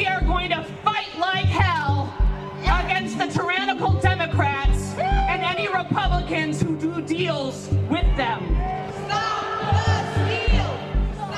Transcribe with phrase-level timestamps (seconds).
[0.00, 2.08] we are going to fight like hell
[2.84, 8.56] against the tyrannical Democrats and any Republicans who do deals with them.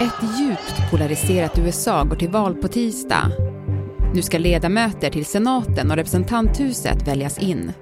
[0.01, 3.31] Ett djupt polariserat USA går till val på tisdag.
[4.15, 7.73] Nu ska ledamöter till senaten och representanthuset väljas in.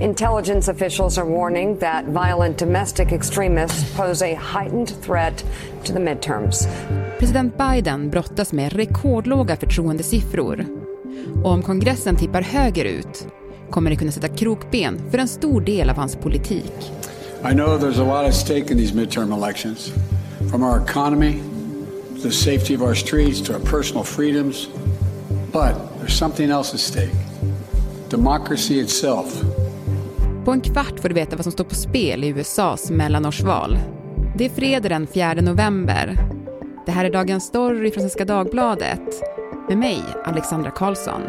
[0.00, 5.44] Intelligence officials are warning that violent domestic extremists pose a heightened threat
[5.84, 6.68] to the midterms.
[7.18, 10.66] President Biden brottas med rekordlåga förtroendesiffror.
[11.44, 13.26] Och om kongressen tippar högerut
[13.70, 16.72] kommer det kunna sätta krokben för en stor del av hans politik.
[17.50, 19.92] I know there's a lot at stake in these midterm elections.
[20.50, 21.32] From our economy,
[22.16, 24.68] to the safety of our streets, to our personal freedoms.
[25.52, 27.16] But there's something else at stake.
[28.10, 29.42] Democracy itself.
[30.44, 33.78] På en kvart får du veta vad som står på spel i USAs mellanårsval.
[34.36, 36.37] Det är fredag den 4 november.
[36.88, 39.00] Det här är Dagens Story från Svenska Dagbladet.
[39.68, 41.22] Med mig, Alexandra Karlsson.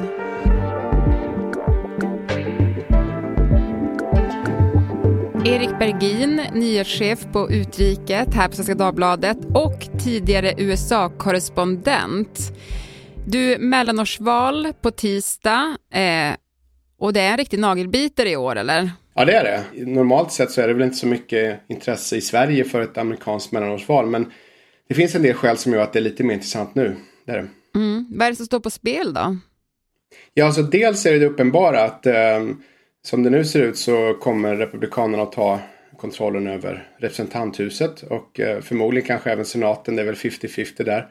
[5.45, 12.39] Erik Bergin, nyhetschef på Utriket här på Svenska Dagbladet och tidigare USA-korrespondent.
[13.27, 16.35] Du, mellanårsval på tisdag eh,
[16.99, 18.91] och det är en riktig nagelbitare i år, eller?
[19.13, 19.85] Ja, det är det.
[19.85, 23.51] Normalt sett så är det väl inte så mycket intresse i Sverige för ett amerikanskt
[23.51, 24.31] mellanårsval, men
[24.89, 26.95] det finns en del skäl som gör att det är lite mer intressant nu.
[27.25, 27.47] Det är det.
[27.79, 28.05] Mm.
[28.09, 29.37] Vad är det som står på spel då?
[30.33, 32.45] Ja, alltså dels är det uppenbara att eh,
[33.01, 35.59] som det nu ser ut så kommer Republikanerna att ta
[35.97, 39.95] kontrollen över representanthuset och eh, förmodligen kanske även senaten.
[39.95, 41.07] Det är väl 50-50 där.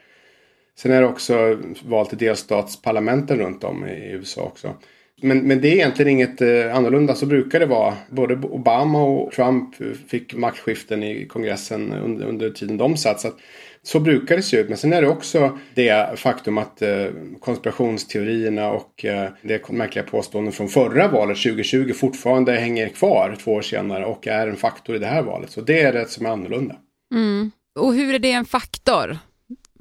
[0.78, 4.74] Sen är det också val till delstatsparlamenten runt om i USA också.
[5.20, 7.14] Men, men det är egentligen inget eh, annorlunda.
[7.14, 7.94] Så brukar det vara.
[8.10, 9.74] Både Obama och Trump
[10.08, 13.20] fick maktskiften i kongressen under, under tiden de satt.
[13.20, 13.36] Så, att,
[13.82, 14.68] så brukar det se ut.
[14.68, 17.06] Men sen är det också det faktum att eh,
[17.40, 23.62] konspirationsteorierna och eh, det märkliga påståenden från förra valet 2020 fortfarande hänger kvar två år
[23.62, 25.50] senare och är en faktor i det här valet.
[25.50, 26.76] Så det är det som är annorlunda.
[27.14, 27.50] Mm.
[27.78, 29.18] Och hur är det en faktor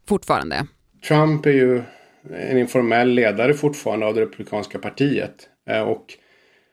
[0.08, 0.68] fortfarande?
[1.08, 1.84] Trump är ju
[2.34, 5.50] en informell ledare fortfarande av det republikanska partiet.
[5.70, 6.06] Eh, och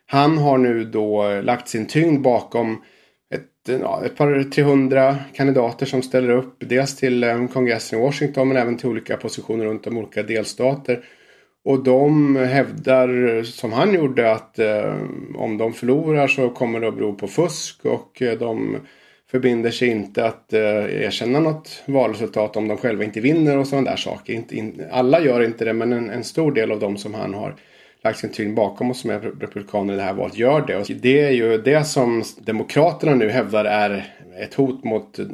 [0.06, 2.82] han har nu då lagt sin tyngd bakom
[3.68, 6.56] ja, ett par 300 kandidater som ställer upp.
[6.58, 11.04] Dels till eh, kongressen i Washington men även till olika positioner runt om olika delstater.
[11.64, 14.94] Och de hävdar som han gjorde att eh,
[15.36, 18.76] om de förlorar så kommer det att bero på fusk och eh, de
[19.30, 23.90] förbinder sig inte att eh, erkänna något valresultat om de själva inte vinner och sådana
[23.90, 24.32] där saker.
[24.32, 27.34] Inte, in, alla gör inte det men en, en, stor del av de som han
[27.34, 27.54] har
[28.04, 30.76] lagt sin tyngd bakom oss som är republikaner i det här valet gör det.
[30.76, 35.26] Och det är ju det som Demokraterna nu hävdar är ett hot mot eh,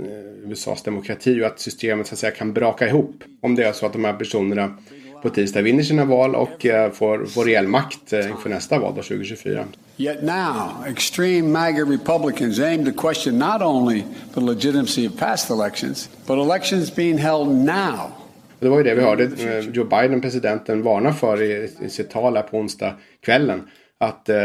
[0.45, 3.25] USAs demokrati och att systemet så att säga kan braka ihop.
[3.41, 4.77] Om det är så att de här personerna
[5.23, 8.93] på tisdag vinner sina val och eh, får, får reell makt eh, inför nästa val
[8.97, 9.65] då 2024.
[9.97, 14.05] Yet now, extreme MAGA Republicans aim to question not only
[14.35, 18.11] the legitimacy of past elections, but elections being held now.
[18.61, 22.11] Det var ju det vi hörde eh, Joe Biden, presidenten, varna för i, i sitt
[22.11, 23.63] tal här på onsdag kvällen.
[23.99, 24.37] Att eh,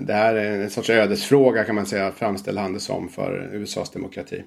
[0.00, 3.90] det här är en sorts ödesfråga kan man säga, framställer han det som för USAs
[3.90, 4.42] demokrati.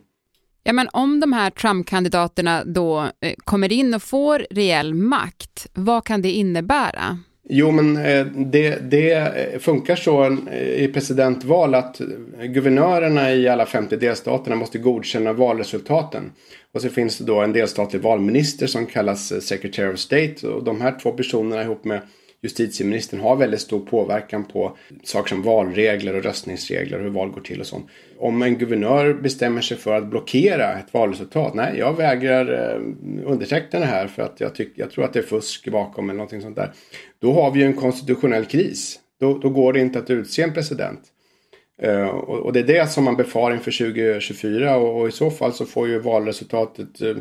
[0.63, 6.05] Ja, men om de här Trump-kandidaterna då eh, kommer in och får reell makt, vad
[6.05, 7.19] kan det innebära?
[7.50, 12.02] Jo, men eh, det, det, eh, funkar så eh, i presidentval att
[12.44, 16.32] guvernörerna i alla 50 delstaterna måste godkänna valresultaten.
[16.74, 20.82] Och så finns det då en delstatlig valminister som kallas Secretary of State och de
[20.82, 22.02] här två personerna ihop med
[22.44, 27.42] justitieministern har väldigt stor påverkan på saker som valregler och röstningsregler och hur val går
[27.42, 27.88] till och sånt.
[28.18, 31.53] Om en guvernör bestämmer sig för att blockera ett valresultat.
[31.53, 32.82] Nej, jag vägrar eh,
[33.26, 36.18] underteckna det här för att jag, tyck, jag tror att det är fusk bakom eller
[36.18, 36.74] någonting sånt där.
[37.20, 39.00] Då har vi ju en konstitutionell kris.
[39.20, 41.00] Då, då går det inte att utse en president.
[41.86, 45.32] Uh, och, och, det är det som man befarar inför 2024 och, och, i så
[45.32, 47.18] fall så får ju valresultatet uh,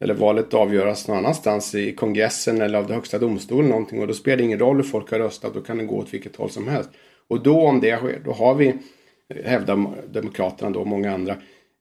[0.00, 4.14] eller valet avgöras någon annanstans i kongressen eller av det högsta domstolen någonting och då
[4.14, 6.50] spelar det ingen roll hur folk har röstat, då kan det gå åt vilket håll
[6.50, 6.90] som helst.
[7.28, 8.68] Och då om det sker, då har vi,
[9.34, 11.36] eh, hävdar Demokraterna då och många andra,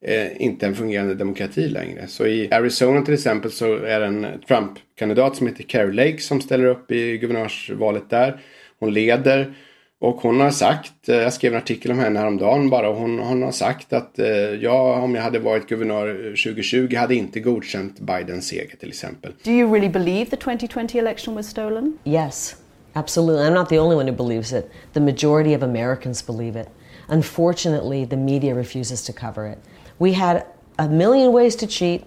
[0.05, 2.07] eh, inte en fungerande demokrati längre.
[2.07, 6.41] Så i Arizona till exempel så är det en Trump-kandidat som heter Carrie Lake som
[6.41, 8.41] ställer upp i guvernörsvalet där.
[8.79, 9.53] Hon leder
[9.99, 13.19] och hon har sagt, eh, jag skrev en artikel om henne häromdagen bara, och hon,
[13.19, 17.99] hon har sagt att eh, jag om jag hade varit guvernör 2020 hade inte godkänt
[17.99, 19.33] Bidens seger till exempel.
[19.43, 21.97] Do you really believe the 2020 election was stolen?
[22.03, 22.55] Yes,
[22.93, 23.47] absolutely.
[23.47, 24.71] I'm not the only one who believes it.
[24.93, 26.67] The majority of Americans believe it.
[27.07, 29.59] Unfortunately, the media refuses to cover it.
[29.99, 30.43] We had
[30.77, 32.03] a million ways to cheat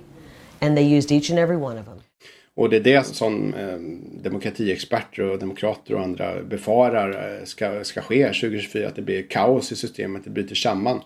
[0.60, 1.97] and they used each and every one of them.
[2.58, 3.78] Och det är det som eh,
[4.22, 8.88] demokratiexperter och demokrater och andra befarar ska, ska ske 2024.
[8.88, 11.00] Att det blir kaos i systemet, det bryter samman.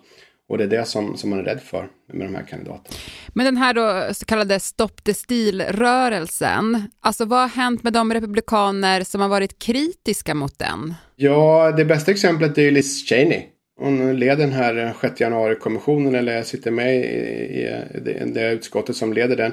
[0.49, 2.97] Och det är det som, som man är rädd för med de här kandidaterna.
[3.35, 8.15] Men den här då så kallade Stop the Steal-rörelsen, alltså vad har hänt med de
[8.15, 10.95] republikaner som har varit kritiska mot den?
[11.17, 13.43] Ja, det bästa exemplet är Liz Cheney.
[13.81, 19.13] Hon leder den här 6 januari-kommissionen, eller sitter med i, i det, det utskottet som
[19.13, 19.53] leder den.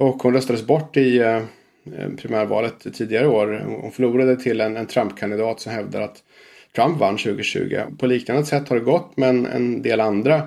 [0.00, 1.40] Och hon röstades bort i eh,
[2.18, 3.64] primärvalet tidigare år.
[3.82, 6.22] Hon förlorade till en, en Trump-kandidat som hävdar att
[6.76, 7.80] Trump vann 2020.
[7.98, 10.42] På liknande sätt har det gått men en del andra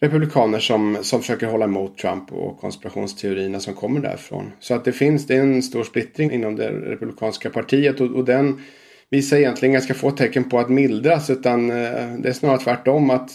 [0.00, 4.52] republikaner som, som försöker hålla emot Trump och konspirationsteorierna som kommer därifrån.
[4.60, 8.24] Så att det finns det är en stor splittring inom det republikanska partiet och, och
[8.24, 8.62] den
[9.10, 13.30] visar egentligen ganska få tecken på att mildras utan eh, det är snarare tvärtom att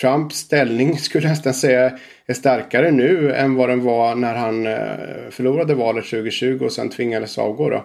[0.00, 4.66] Trumps ställning skulle jag nästan säga är starkare nu än vad den var när han
[4.66, 7.70] eh, förlorade valet 2020 och sen tvingades avgå.
[7.70, 7.84] Då.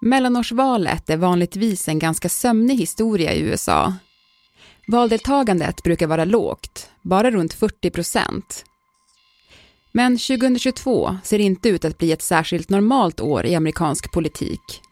[0.00, 3.94] Mellanårsvalet är vanligtvis en ganska sömnig historia i USA.
[4.86, 8.64] Valdeltagandet brukar vara lågt, bara runt 40 procent.
[9.92, 14.82] Men 2022 ser inte ut att bli ett särskilt normalt år i amerikansk politik.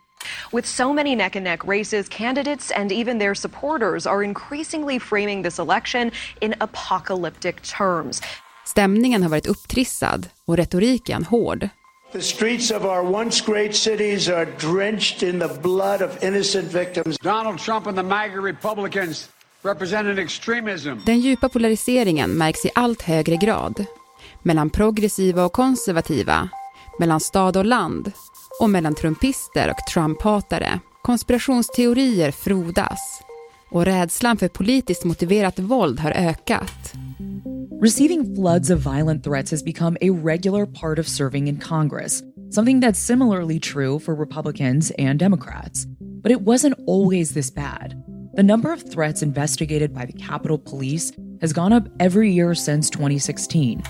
[0.53, 5.43] With so many neck and neck races, candidates and even their supporters are increasingly framing
[5.43, 8.23] this election in apocalyptic terms.
[8.67, 11.69] Stämningen har varit upptrissad och retoriken hård.
[12.13, 17.19] The streets of our once great cities are drenched in the blood of innocent victims.
[17.19, 19.29] Donald Trump and the MAGA Republicans
[19.63, 20.95] represent an extremism.
[21.07, 23.85] Den djupa polariseringen märks i allt högre grad.
[24.43, 26.49] Mellan progressiva och konservativa,
[26.99, 28.13] mellan stad och land
[28.61, 30.81] och mellan trumpister och Trump-hatare.
[31.03, 33.23] Konspirationsteorier frodas
[33.71, 36.93] och rädslan för politiskt motiverat våld har ökat.
[37.83, 42.81] Receiving floods of violent threats has become a regular part of serving in Congress, something
[42.81, 45.87] that's similarly true for Republicans and Democrats.
[46.23, 47.95] But it wasn't always this bad.
[48.37, 52.91] The number of threats investigated by the Capitol Police has gone up every year since
[52.91, 53.83] 2016,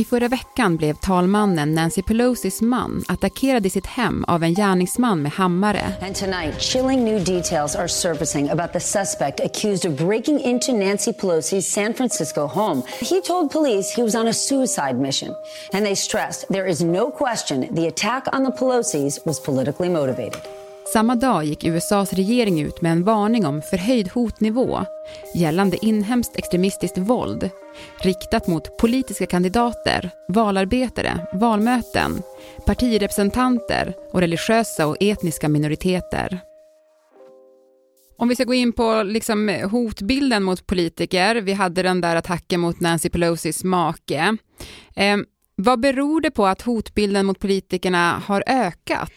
[0.00, 5.22] i förra veckan blev talmannen Nancy Pelosis man attackerad i sitt hem av en gärningsman
[5.22, 5.92] med hammare.
[6.02, 11.12] And tonight, chilling new details are surfacing about the suspect accused of breaking into Nancy
[11.12, 12.82] Pelosi's San Francisco home.
[13.00, 15.34] He told police he was on a suicide mission,
[15.72, 20.42] and they stressed there is no question the attack on the Pelosis was politically motivated.
[20.92, 24.84] Samma dag gick USAs regering ut med en varning om förhöjd hotnivå
[25.34, 27.50] gällande inhemskt extremistiskt våld
[28.02, 32.22] riktat mot politiska kandidater, valarbetare, valmöten,
[32.66, 36.40] partirepresentanter och religiösa och etniska minoriteter.
[38.16, 42.60] Om vi ska gå in på liksom hotbilden mot politiker, vi hade den där attacken
[42.60, 44.36] mot Nancy Pelosis make.
[44.96, 45.16] Eh,
[45.56, 49.12] vad beror det på att hotbilden mot politikerna har ökat?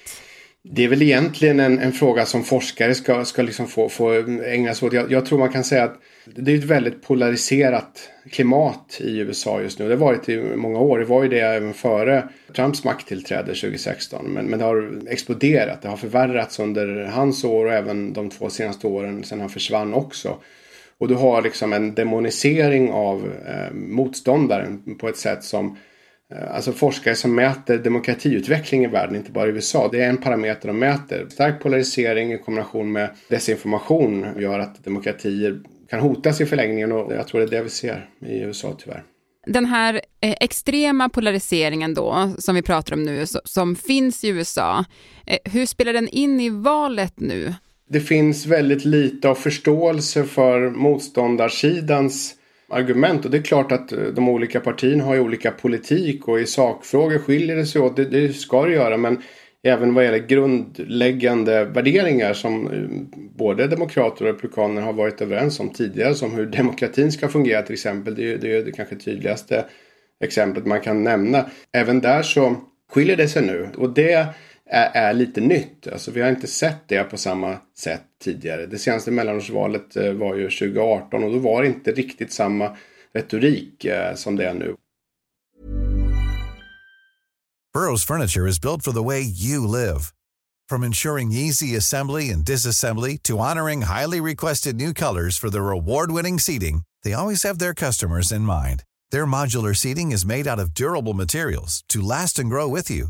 [0.64, 4.14] Det är väl egentligen en, en fråga som forskare ska, ska liksom få, få
[4.46, 4.94] ägna sig åt.
[4.94, 9.62] Jag, jag, tror man kan säga att det är ett väldigt polariserat klimat i USA
[9.62, 9.88] just nu.
[9.88, 11.00] Det har varit i många år.
[11.00, 14.26] Det var ju det även före Trumps makttillträde 2016.
[14.26, 15.82] Men, men det har exploderat.
[15.82, 19.94] Det har förvärrats under hans år och även de två senaste åren sedan han försvann
[19.94, 20.38] också.
[20.98, 25.78] Och du har liksom en demonisering av eh, motståndaren på ett sätt som
[26.52, 29.90] alltså forskare som mäter demokratiutveckling i världen, inte bara i USA.
[29.92, 31.28] Det är en parameter de mäter.
[31.30, 37.28] Stark polarisering i kombination med desinformation gör att demokratier kan hotas i förlängningen och jag
[37.28, 39.04] tror det är det vi ser i USA tyvärr.
[39.46, 44.86] Den här eh, extrema polariseringen då, som vi pratar om nu, som finns i USA,
[45.28, 47.54] eh, hur spelar den in i valet nu?
[47.90, 52.36] Det finns väldigt lite av förståelse för motståndarsidans
[52.72, 53.26] argument.
[53.26, 56.46] Och det är klart att eh, de olika partierna har ju olika politik och i
[56.46, 57.96] sakfrågor skiljer det sig åt.
[57.96, 59.22] Det, det ska det göra men
[59.64, 65.70] även vad gäller grundläggande värderingar som eh, både demokrater och republikaner har varit överens om
[65.70, 66.16] tidigare.
[66.16, 68.16] Som hur demokratin ska fungera till exempel.
[68.16, 69.66] Det är, det är det kanske tydligaste
[70.24, 71.46] exemplet man kan nämna.
[71.74, 72.56] Även där så
[72.92, 73.70] skiljer det sig nu.
[73.78, 74.28] Och det
[74.72, 75.88] är, är, lite nytt.
[75.88, 78.66] Alltså vi har inte sett det på samma sätt tidigare.
[78.66, 82.78] Det senaste mellanårsvalet eh, var ju 2018 och då var det inte riktigt samma
[83.14, 84.76] retorik eh, som det är nu.
[87.74, 90.12] Burrows furniture is built for the way you live.
[90.70, 96.40] From ensuring easy assembly and disassembly to honoring highly requested new colors for their award-winning
[96.40, 98.84] seating, they always have their customers in mind.
[99.12, 103.10] Their modular seating is made out of durable materials to last and grow with you.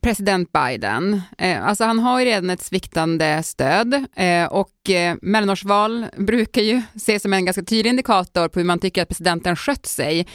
[0.00, 1.20] President Biden.
[1.38, 6.82] Eh, alltså han har ju redan ett sviktande stöd eh, och eh, mellanårsval brukar ju
[6.94, 10.26] ses som en ganska tydlig indikator på hur man tycker att presidenten skött sig.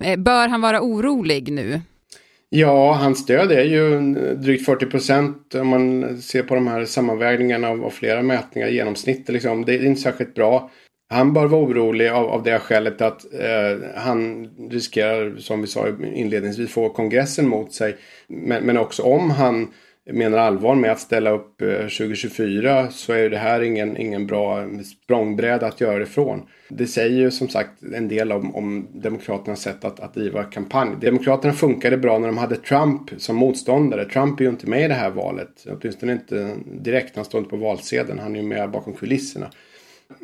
[0.00, 1.80] Eh, bör han vara orolig nu?
[2.50, 4.00] Ja, hans stöd är ju
[4.34, 8.74] drygt 40 procent om man ser på de här sammanvägningarna av, av flera mätningar i
[8.74, 9.28] genomsnitt.
[9.28, 9.64] Liksom.
[9.64, 10.70] Det är inte särskilt bra.
[11.10, 15.88] Han bör vara orolig av, av det skälet att eh, han riskerar, som vi sa
[16.14, 17.96] inledningsvis, få kongressen mot sig.
[18.26, 19.68] Men, men också om han
[20.12, 24.66] menar allvar med att ställa upp eh, 2024 så är det här ingen, ingen bra
[24.84, 26.42] språngbräda att göra ifrån.
[26.68, 30.96] Det säger ju som sagt en del om, om Demokraternas sätt att, att driva kampanj.
[31.00, 34.04] Demokraterna funkade bra när de hade Trump som motståndare.
[34.04, 35.66] Trump är ju inte med i det här valet.
[35.68, 37.16] Åtminstone inte direkt.
[37.16, 38.18] Han står inte på valsedeln.
[38.18, 39.50] Han är ju med bakom kulisserna.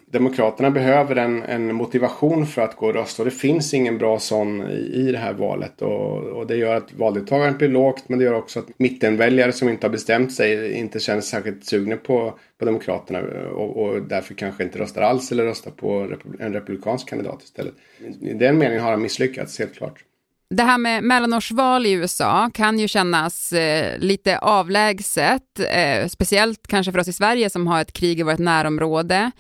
[0.07, 4.19] Demokraterna behöver en, en, motivation för att gå och rösta och det finns ingen bra
[4.19, 5.83] sån i, i det här valet.
[5.83, 9.69] Och, och, det gör att valdeltagandet blir lågt men det gör också att mittenväljare som
[9.69, 14.35] inte har bestämt sig inte känner sig särskilt sugna på, på Demokraterna och, och därför
[14.35, 16.09] kanske inte röstar alls eller röstar på
[16.41, 17.75] en republikansk kandidat istället.
[18.21, 20.05] I den meningen har han misslyckats helt klart.
[20.55, 26.93] Det här med mellanårsval i USA kan ju kännas eh, lite avlägset, eh, speciellt kanske
[26.93, 29.31] för oss i Sverige som har ett krig i vårt närområde.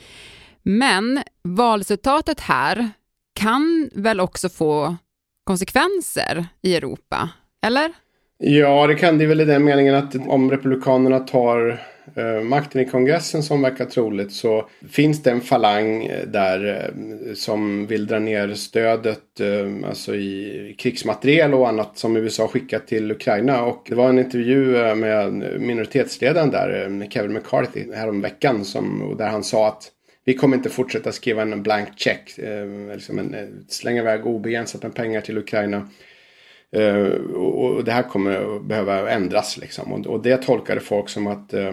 [0.62, 2.90] Men valresultatet här
[3.34, 4.96] kan väl också få
[5.44, 7.28] konsekvenser i Europa,
[7.66, 7.92] eller?
[8.38, 11.80] Ja, det kan det väl i den meningen att om Republikanerna tar
[12.14, 17.34] Eh, makten i kongressen som verkar troligt så finns det en falang eh, där eh,
[17.34, 19.20] som vill dra ner stödet
[19.86, 23.64] alltså i krigsmateriel och annat som USA skickat till Ukraina.
[23.64, 29.68] Och det var en intervju med minoritetsledaren där, Kevin McCarthy, häromveckan som, där han sa
[29.68, 29.90] att
[30.24, 32.38] vi kommer inte fortsätta skriva en blank check.
[32.92, 35.88] Liksom en, slänga iväg obegränsat med pengar till Ukraina.
[36.76, 39.92] Uh, och, och, det här kommer att behöva ändras liksom.
[39.92, 41.72] Och, och det tolkade folk som att uh,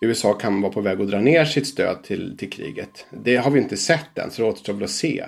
[0.00, 3.06] USA kan vara på väg att dra ner sitt stöd till, till kriget.
[3.24, 5.24] Det har vi inte sett än, så det återstår väl att se.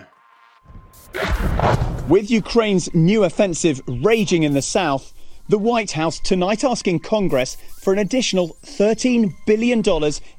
[2.09, 5.05] With Ukraine's new offensive raging in the south
[5.51, 9.83] The White House tonight asking Congress for an additional $13 billion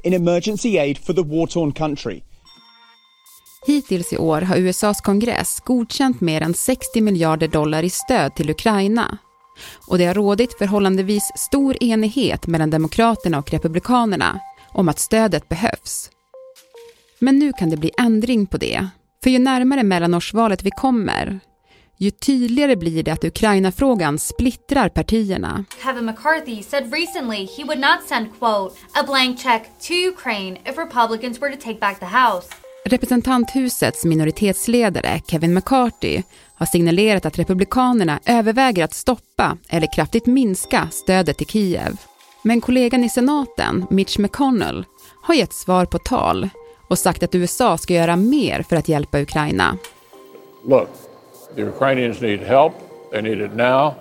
[0.03, 2.21] in emergency aid for the war-torn country.
[3.67, 8.49] Hittills i år har USAs kongress godkänt mer än 60 miljarder dollar i stöd till
[8.49, 9.17] Ukraina.
[9.87, 14.39] Och det har rådit förhållandevis stor enighet mellan Demokraterna och Republikanerna
[14.71, 16.09] om att stödet behövs.
[17.19, 18.87] Men nu kan det bli ändring på det.
[19.23, 21.39] För ju närmare mellanårsvalet vi kommer,
[21.97, 25.65] ju tydligare blir det att Ukraina-frågan splittrar partierna.
[25.83, 30.77] Kevin McCarthy said recently he would not send quote a blank check to Ukraine if
[30.77, 32.47] Republicans were to take back the House.
[32.85, 36.23] Representanthusets minoritetsledare Kevin McCarthy
[36.55, 41.97] har signalerat att Republikanerna överväger att stoppa eller kraftigt minska stödet till Kiev.
[42.41, 44.85] Men kollegan i senaten, Mitch McConnell,
[45.21, 46.49] har gett svar på tal
[46.89, 49.77] och sagt att USA ska göra mer för att hjälpa Ukraina.
[50.67, 50.89] Look,
[51.55, 52.73] The Ukrainians need help.
[53.11, 53.93] They need it now.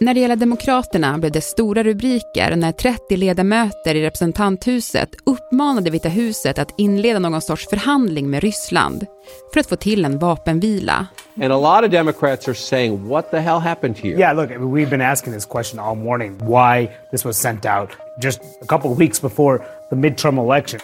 [0.00, 6.08] När det gäller Demokraterna blev det stora rubriker när 30 ledamöter i representanthuset uppmanade Vita
[6.08, 9.06] huset att inleda någon sorts förhandling med Ryssland
[9.52, 11.06] för att få till en vapenvila.
[11.42, 14.18] And a lot of Democrats are saying, what the hell happened here?
[14.18, 17.90] Yeah, look, we've been asking this question all morning, why this was sent out
[18.22, 19.58] just a couple of weeks before
[19.90, 20.80] the midterm election.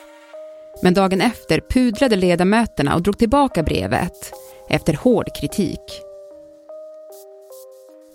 [0.83, 4.33] Men dagen efter pudrade ledamöterna och drog tillbaka brevet
[4.69, 6.03] efter hård kritik.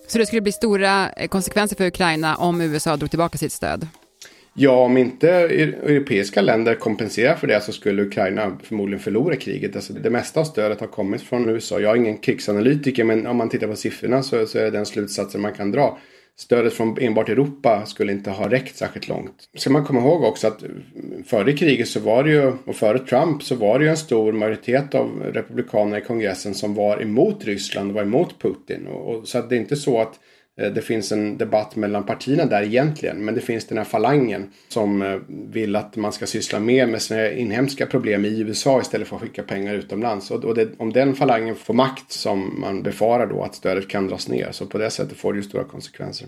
[0.07, 3.87] Så det skulle bli stora eh, konsekvenser för Ukraina om USA drog tillbaka sitt stöd?
[4.53, 9.75] Ja, om inte europeiska länder kompenserar för det så skulle Ukraina förmodligen förlora kriget.
[9.75, 11.79] Alltså det mesta av stödet har kommit från USA.
[11.79, 14.85] Jag är ingen krigsanalytiker men om man tittar på siffrorna så, så är det den
[14.85, 15.97] slutsatsen man kan dra
[16.39, 19.49] stödet från enbart Europa skulle inte ha räckt särskilt långt.
[19.57, 20.63] Ska man komma ihåg också att
[21.25, 24.31] före kriget så var det ju, och före Trump så var det ju en stor
[24.33, 28.87] majoritet av republikanerna i kongressen som var emot Ryssland, och var emot Putin.
[28.87, 30.19] Och, och så att det är inte så att
[30.57, 33.25] det finns en debatt mellan partierna där egentligen.
[33.25, 37.01] Men det finns den här falangen som eh, vill att man ska syssla mer med
[37.01, 40.31] sina inhemska problem i USA istället för att skicka pengar utomlands.
[40.31, 44.27] Och det, om den falangen får makt som man befarar då att stödet kan dras
[44.27, 44.51] ner.
[44.51, 46.27] Så på det sättet får det ju stora konsekvenser.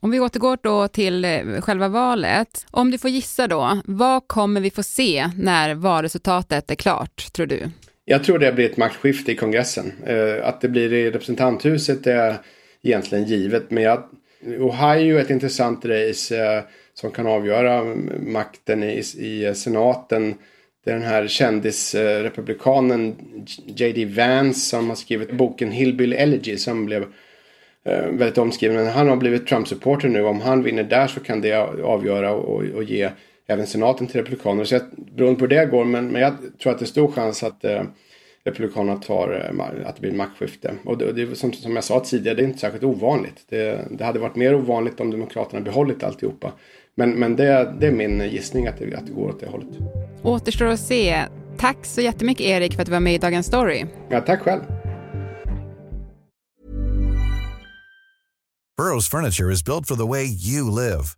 [0.00, 2.66] Om vi återgår då till eh, själva valet.
[2.70, 7.46] Om du får gissa då, vad kommer vi få se när valresultatet är klart, tror
[7.46, 7.70] du?
[8.04, 9.92] Jag tror det blir ett maktskifte i kongressen.
[10.42, 12.38] Att det blir i representanthuset är
[12.88, 13.70] egentligen givet.
[13.70, 14.02] Men jag,
[14.42, 16.62] Ohio är ett intressant race eh,
[16.94, 17.84] som kan avgöra
[18.20, 20.34] makten i, i senaten.
[20.84, 23.16] Det är den här kändisrepublikanen
[23.66, 24.04] J.D.
[24.04, 27.02] Vance som har skrivit boken Hillbilly Elegy som blev
[27.84, 28.76] eh, väldigt omskriven.
[28.76, 30.24] Men han har blivit Trump-supporter nu.
[30.24, 33.10] Om han vinner där så kan det avgöra och, och ge
[33.46, 34.64] även senaten till republikaner.
[34.64, 34.82] Så jag,
[35.16, 37.64] beroende på hur det går, men, men jag tror att det är stor chans att
[37.64, 37.82] eh,
[38.48, 40.74] republikanerna tar, eh, att det blir maktskifte.
[40.84, 43.44] Och det, det, som, som jag sa tidigare, det är inte särskilt ovanligt.
[43.48, 46.52] Det, det hade varit mer ovanligt om demokraterna behållit alltihopa.
[46.94, 49.68] Men, men det, det är min gissning att det, att det går åt det hållet.
[50.22, 51.22] Återstår att se.
[51.58, 53.84] Tack så jättemycket Erik för att du var med i Dagens Story.
[54.08, 54.60] Ja, tack själv.
[58.76, 61.17] Burrows furniture is built for the way you live.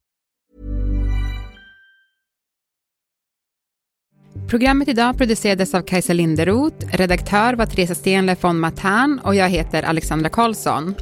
[4.51, 9.83] Programmet idag producerades av Kajsa Linderoth, redaktör var Teresa Stenle von Matern och jag heter
[9.83, 10.95] Alexandra Karlsson.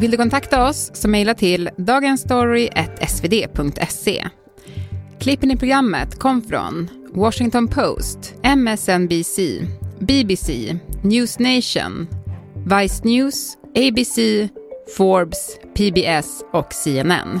[0.00, 4.26] Vill du kontakta oss så mejla till dagensstory.svd.se.
[5.20, 9.38] Klippen i programmet kom från Washington Post, MSNBC,
[10.00, 12.06] BBC, News Nation,
[12.80, 14.18] Vice News, ABC,
[14.96, 17.40] Forbes, PBS och CNN.